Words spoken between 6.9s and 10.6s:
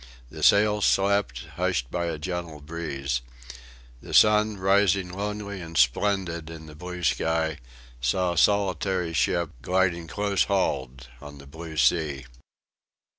sky, saw a solitary ship gliding close